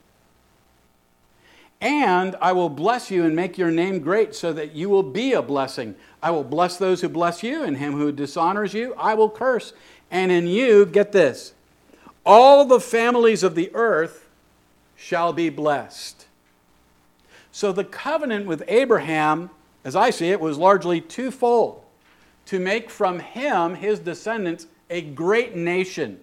[1.81, 5.33] And I will bless you and make your name great so that you will be
[5.33, 5.95] a blessing.
[6.21, 9.73] I will bless those who bless you, and him who dishonors you, I will curse.
[10.11, 11.53] And in you, get this,
[12.27, 14.29] all the families of the earth
[14.97, 16.27] shall be blessed.
[17.53, 19.51] So the covenant with Abraham,
[19.89, 21.83] as I see it, was largely twofold
[22.45, 26.21] to make from him, his descendants, a great nation.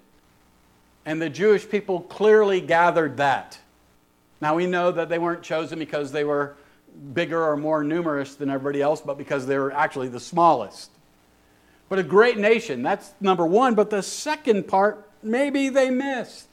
[1.04, 3.58] And the Jewish people clearly gathered that.
[4.39, 6.56] Now we know that they weren't chosen because they were
[7.13, 10.91] bigger or more numerous than everybody else, but because they were actually the smallest.
[11.89, 13.73] But a great nation, that's number one.
[13.73, 16.50] But the second part, maybe they missed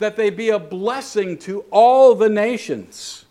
[0.00, 3.26] that they be a blessing to all the nations.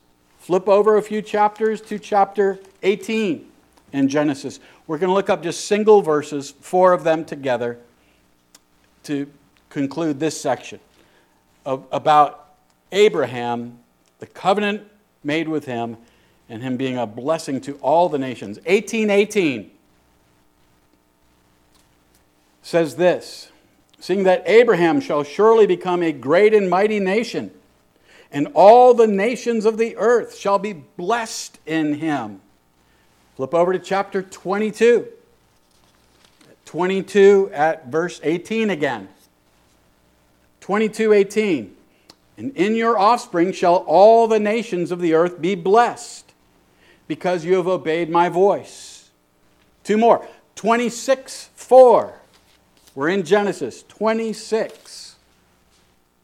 [0.49, 3.47] Flip over a few chapters to chapter 18
[3.93, 4.59] in Genesis.
[4.87, 7.77] We're going to look up just single verses, four of them together,
[9.03, 9.29] to
[9.69, 10.79] conclude this section
[11.67, 12.55] of, about
[12.91, 13.77] Abraham,
[14.17, 14.87] the covenant
[15.23, 15.97] made with him,
[16.49, 18.57] and him being a blessing to all the nations.
[18.65, 19.69] 1818
[22.63, 23.51] says this
[23.99, 27.51] seeing that Abraham shall surely become a great and mighty nation,
[28.31, 32.41] and all the nations of the earth shall be blessed in him.
[33.35, 35.07] Flip over to chapter 22.
[36.65, 39.09] 22 at verse 18 again.
[40.61, 41.75] 22 18.
[42.37, 46.31] And in your offspring shall all the nations of the earth be blessed,
[47.07, 49.09] because you have obeyed my voice.
[49.83, 50.25] Two more.
[50.55, 52.13] 26 4.
[52.93, 55.15] We're in Genesis 26,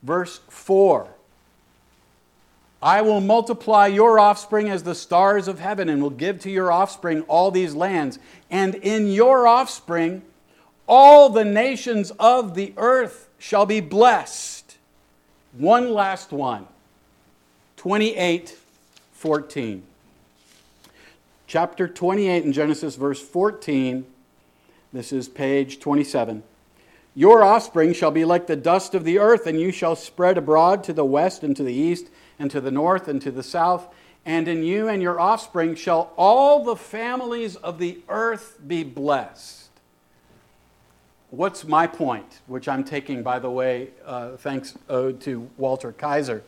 [0.04, 1.15] verse 4.
[2.86, 6.72] I will multiply your offspring as the stars of heaven, and will give to your
[6.72, 8.20] offspring all these lands.
[8.52, 10.22] And in your offspring,
[10.88, 14.78] all the nations of the earth shall be blessed.
[15.58, 16.68] One last one
[17.78, 18.56] 28
[19.14, 19.84] 14.
[21.48, 24.06] Chapter 28 in Genesis, verse 14.
[24.94, 26.44] This is page 27.
[27.16, 30.84] Your offspring shall be like the dust of the earth, and you shall spread abroad
[30.84, 32.10] to the west and to the east
[32.40, 33.88] and to the north and to the south.
[34.26, 39.70] And in you and your offspring shall all the families of the earth be blessed.
[41.30, 46.44] What's my point, which I'm taking, by the way, uh, thanks owed to Walter Kaiser,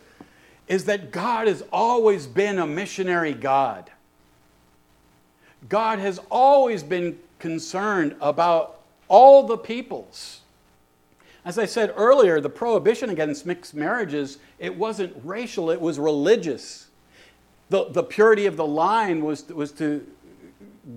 [0.67, 3.91] is that God has always been a missionary God.
[5.69, 10.41] God has always been concerned about all the peoples.
[11.47, 16.87] As I said earlier, the prohibition against mixed marriages, it wasn't racial, it was religious.
[17.69, 20.05] The, the purity of the line was, was to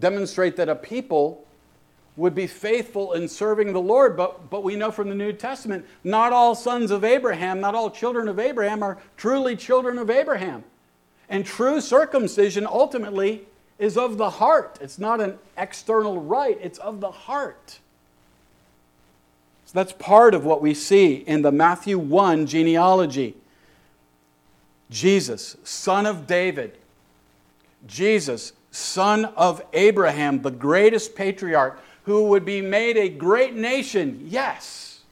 [0.01, 1.47] demonstrate that a people
[2.17, 4.17] would be faithful in serving the Lord.
[4.17, 7.89] But, but we know from the New Testament, not all sons of Abraham, not all
[7.89, 10.65] children of Abraham are truly children of Abraham.
[11.29, 13.47] And true circumcision ultimately
[13.79, 14.79] is of the heart.
[14.81, 17.79] It's not an external rite, it's of the heart.
[19.71, 23.37] So that's part of what we see in the Matthew 1 genealogy.
[24.91, 26.77] Jesus, son of David.
[27.87, 35.03] Jesus, son of Abraham, the greatest patriarch, who would be made a great nation, yes,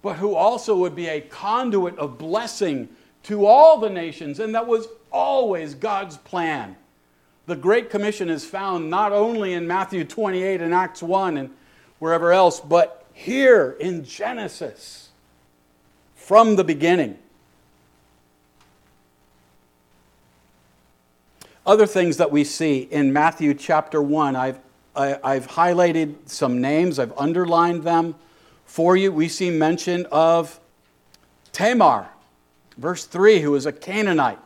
[0.00, 2.88] but who also would be a conduit of blessing
[3.24, 4.40] to all the nations.
[4.40, 6.76] And that was always God's plan.
[7.44, 11.50] The Great Commission is found not only in Matthew 28 and Acts 1 and
[11.98, 15.08] wherever else, but here in Genesis
[16.14, 17.16] from the beginning.
[21.64, 24.58] Other things that we see in Matthew chapter 1, I've,
[24.94, 28.14] I, have i have highlighted some names, I've underlined them
[28.66, 29.10] for you.
[29.10, 30.60] We see mention of
[31.52, 32.08] Tamar,
[32.76, 34.38] verse 3, who is a Canaanite.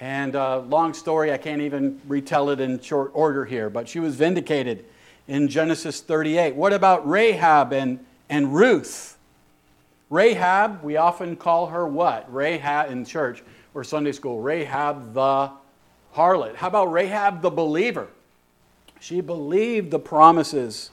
[0.00, 4.00] And uh, long story, I can't even retell it in short order here, but she
[4.00, 4.84] was vindicated
[5.28, 6.54] in Genesis 38.
[6.54, 9.18] What about Rahab and, and Ruth?
[10.08, 12.32] Rahab, we often call her what?
[12.32, 13.42] Rahab in church
[13.74, 14.40] or Sunday school.
[14.40, 15.50] Rahab the
[16.14, 16.54] harlot.
[16.54, 18.08] How about Rahab the believer?
[19.00, 20.90] She believed the promises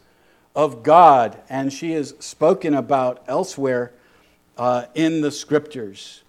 [0.55, 3.93] of God, and she is spoken about elsewhere
[4.57, 6.23] uh, in the scriptures.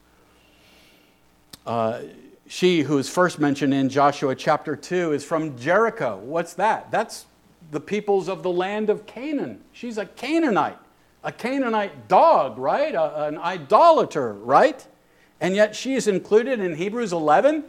[1.66, 2.02] Uh,
[2.46, 6.18] she who is first mentioned in Joshua chapter 2 is from Jericho.
[6.18, 6.90] What's that?
[6.90, 7.26] That's
[7.74, 9.60] the peoples of the land of Canaan.
[9.72, 10.78] She's a Canaanite,
[11.24, 12.94] a Canaanite dog, right?
[12.94, 14.86] A, an idolater, right?
[15.40, 17.64] And yet she is included in Hebrews 11,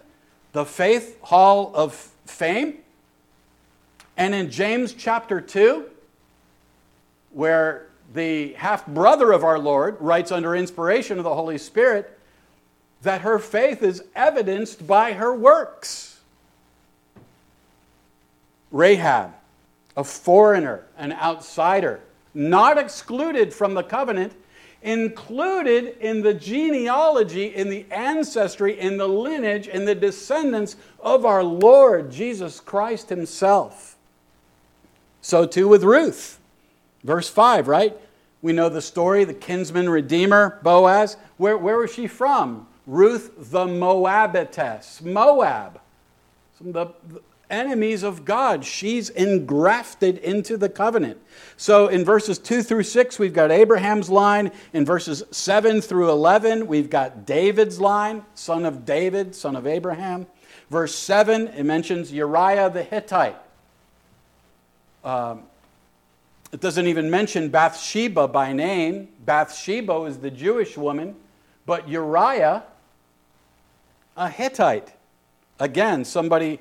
[0.52, 1.96] the faith hall of
[2.26, 2.76] fame.
[4.16, 5.90] And in James chapter 2,
[7.32, 12.16] where the half brother of our Lord writes under inspiration of the Holy Spirit
[13.02, 16.22] that her faith is evidenced by her works.
[18.72, 19.34] Rahab
[19.98, 22.02] a foreigner, an outsider,
[22.34, 24.34] not excluded from the covenant,
[24.82, 31.44] included in the genealogy, in the ancestry, in the lineage, in the descendants of our
[31.44, 33.96] Lord Jesus Christ Himself.
[35.22, 36.40] So too with Ruth.
[37.04, 37.98] Verse 5, right?
[38.42, 41.18] We know the story, the kinsman redeemer, Boaz.
[41.38, 42.68] Where, where was she from?
[42.86, 45.80] Ruth the Moabitess, Moab.
[46.62, 46.88] The,
[47.50, 48.66] enemies of God.
[48.66, 51.20] She's engrafted into the covenant.
[51.58, 54.52] So in verses 2 through 6, we've got Abraham's line.
[54.74, 60.28] In verses 7 through 11, we've got David's line, son of David, son of Abraham.
[60.70, 63.38] Verse 7, it mentions Uriah the Hittite.
[65.04, 65.44] Um,
[66.52, 69.10] it doesn't even mention Bathsheba by name.
[69.26, 71.16] Bathsheba is the Jewish woman,
[71.66, 72.64] but Uriah,
[74.18, 74.94] a Hittite.
[75.60, 76.60] Again, somebody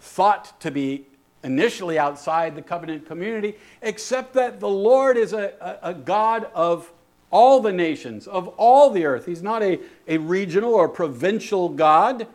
[0.00, 1.06] thought to be
[1.42, 6.92] initially outside the covenant community, except that the Lord is a, a, a God of
[7.30, 9.26] all the nations of all the earth.
[9.26, 9.78] He's not a,
[10.08, 12.26] a regional or provincial God.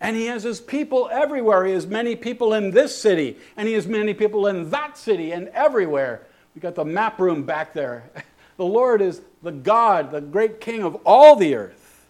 [0.00, 1.64] And he has his people everywhere.
[1.64, 5.30] He has many people in this city, and he has many people in that city,
[5.30, 6.26] and everywhere.
[6.54, 8.10] We got the map room back there.
[8.58, 12.06] The Lord is the God, the great King of all the earth.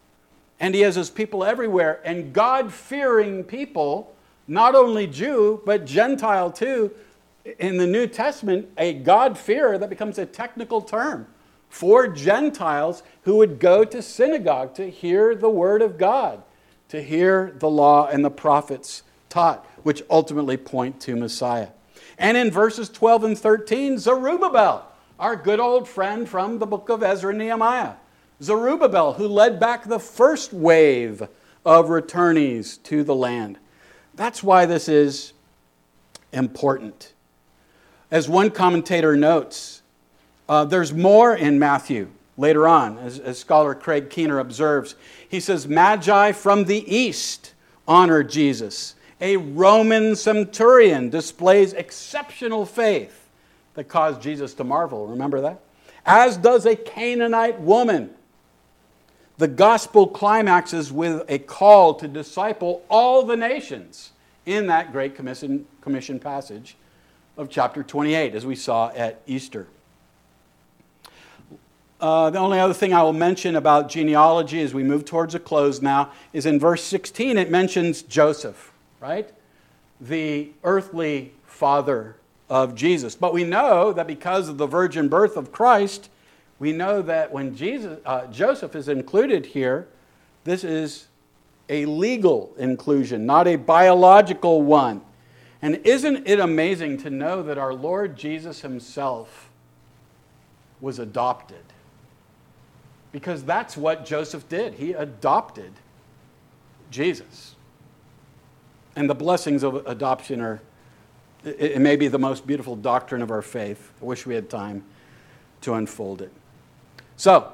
[0.58, 2.00] And he has his people everywhere.
[2.04, 4.11] And God fearing people,
[4.47, 6.90] not only Jew, but Gentile too,
[7.59, 11.26] in the New Testament, a God fearer that becomes a technical term
[11.68, 16.43] for Gentiles who would go to synagogue to hear the word of God,
[16.88, 21.68] to hear the law and the prophets taught, which ultimately point to Messiah.
[22.18, 24.86] And in verses 12 and 13, Zerubbabel,
[25.18, 27.95] our good old friend from the book of Ezra and Nehemiah.
[28.43, 31.26] Zerubbabel, who led back the first wave
[31.64, 33.59] of returnees to the land.
[34.14, 35.32] That's why this is
[36.32, 37.12] important.
[38.10, 39.82] As one commentator notes,
[40.48, 44.96] uh, there's more in Matthew later on, as, as scholar Craig Keener observes.
[45.28, 47.54] He says, Magi from the east
[47.88, 48.94] honored Jesus.
[49.20, 53.30] A Roman centurion displays exceptional faith
[53.74, 55.06] that caused Jesus to marvel.
[55.06, 55.60] Remember that?
[56.04, 58.10] As does a Canaanite woman.
[59.39, 64.12] The gospel climaxes with a call to disciple all the nations
[64.45, 66.76] in that great commission, commission passage
[67.37, 69.66] of chapter 28, as we saw at Easter.
[72.01, 75.39] Uh, the only other thing I will mention about genealogy as we move towards a
[75.39, 79.30] close now is in verse 16, it mentions Joseph, right?
[80.01, 82.16] The earthly father
[82.51, 83.14] of Jesus.
[83.14, 86.11] But we know that because of the virgin birth of Christ,
[86.62, 89.88] we know that when Jesus, uh, Joseph is included here,
[90.44, 91.08] this is
[91.68, 95.02] a legal inclusion, not a biological one.
[95.60, 99.50] And isn't it amazing to know that our Lord Jesus himself
[100.80, 101.64] was adopted?
[103.12, 104.74] because that's what Joseph did.
[104.74, 105.72] He adopted
[106.90, 107.54] Jesus.
[108.96, 110.60] And the blessings of adoption are,
[111.44, 113.92] it, may be the most beautiful doctrine of our faith.
[114.00, 114.84] I wish we had time
[115.60, 116.32] to unfold it.
[117.23, 117.53] So,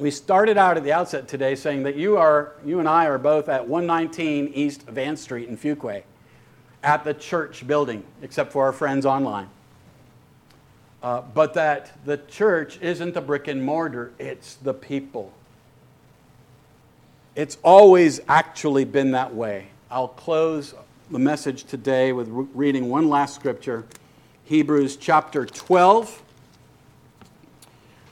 [0.00, 3.18] we started out at the outset today saying that you, are, you and I are
[3.18, 6.02] both at 119 East Vance Street in Fuquay
[6.82, 9.48] at the church building, except for our friends online.
[11.04, 15.32] Uh, but that the church isn't the brick and mortar, it's the people.
[17.36, 19.68] It's always actually been that way.
[19.88, 20.74] I'll close
[21.12, 23.84] the message today with re- reading one last scripture
[24.46, 26.23] Hebrews chapter 12,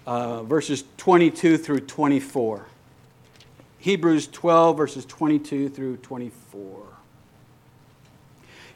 [0.07, 2.66] uh, verses 22 through 24.
[3.78, 6.82] Hebrews 12, verses 22 through 24.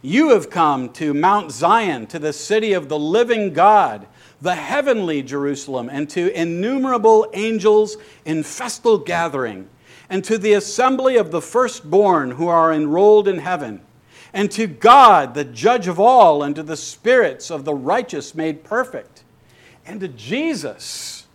[0.02, 4.06] You have come to Mount Zion, to the city of the living God,
[4.40, 9.68] the heavenly Jerusalem, and to innumerable angels in festal gathering,
[10.10, 13.80] and to the assembly of the firstborn who are enrolled in heaven,
[14.32, 18.64] and to God, the judge of all, and to the spirits of the righteous made
[18.64, 19.24] perfect,
[19.86, 21.26] and to Jesus,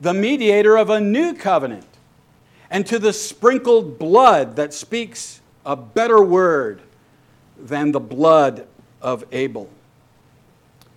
[0.00, 1.86] the mediator of a new covenant,
[2.70, 6.80] and to the sprinkled blood that speaks a better word
[7.58, 8.66] than the blood
[9.02, 9.68] of Abel.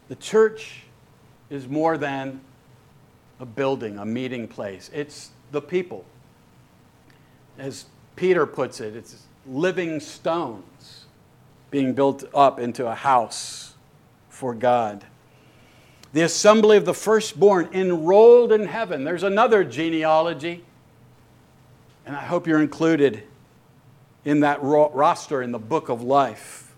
[0.08, 0.84] The church
[1.49, 2.39] is more than
[3.39, 4.89] a building, a meeting place.
[4.93, 6.06] It's the people.
[7.58, 7.86] As
[8.16, 11.06] Peter puts it, it's living stones
[11.72, 13.74] being built up into a house
[14.30, 15.04] for God.
[16.14, 19.03] The assembly of the firstborn enrolled in heaven.
[19.03, 20.64] There's another genealogy,
[22.05, 23.24] and I hope you're included
[24.24, 26.72] in that roster in the book of life.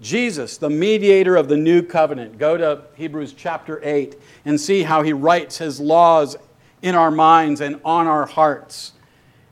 [0.00, 2.38] Jesus, the mediator of the new covenant.
[2.38, 6.36] Go to Hebrews chapter 8 and see how he writes his laws
[6.82, 8.92] in our minds and on our hearts,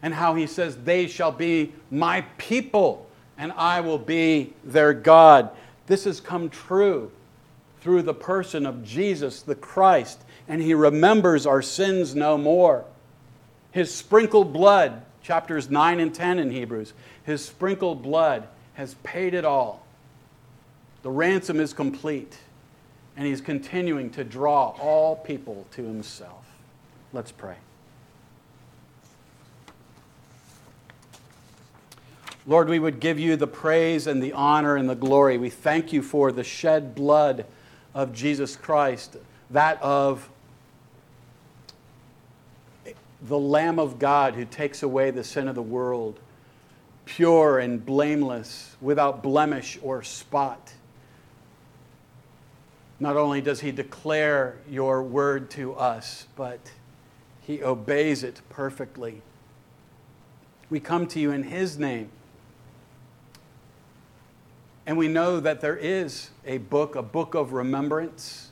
[0.02, 5.50] and how he says, They shall be my people, and I will be their God.
[5.88, 7.10] This has come true
[7.86, 12.84] through the person of Jesus the Christ, and he remembers our sins no more.
[13.70, 16.94] His sprinkled blood chapters 9 and 10 in Hebrews.
[17.22, 19.86] His sprinkled blood has paid it all.
[21.02, 22.36] The ransom is complete,
[23.16, 26.44] and he's continuing to draw all people to himself.
[27.12, 27.54] Let's pray.
[32.48, 35.38] Lord, we would give you the praise and the honor and the glory.
[35.38, 37.46] We thank you for the shed blood
[37.96, 39.16] of Jesus Christ,
[39.50, 40.28] that of
[43.22, 46.20] the Lamb of God who takes away the sin of the world,
[47.06, 50.74] pure and blameless, without blemish or spot.
[53.00, 56.60] Not only does he declare your word to us, but
[57.40, 59.22] he obeys it perfectly.
[60.68, 62.10] We come to you in his name.
[64.86, 68.50] And we know that there is a book, a book of remembrance.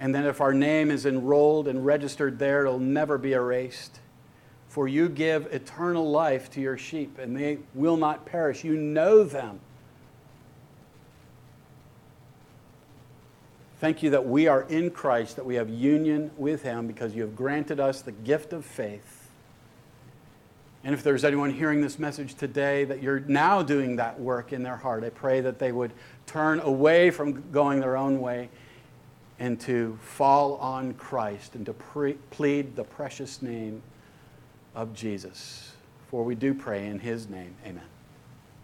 [0.00, 4.00] And that if our name is enrolled and registered there, it'll never be erased.
[4.68, 8.64] For you give eternal life to your sheep, and they will not perish.
[8.64, 9.60] You know them.
[13.80, 17.22] Thank you that we are in Christ, that we have union with Him because you
[17.22, 19.21] have granted us the gift of faith.
[20.84, 24.62] And if there's anyone hearing this message today that you're now doing that work in
[24.62, 25.92] their heart, I pray that they would
[26.26, 28.48] turn away from going their own way
[29.38, 33.82] and to fall on Christ and to pre- plead the precious name
[34.74, 35.72] of Jesus.
[36.10, 37.54] For we do pray in his name.
[37.64, 37.91] Amen.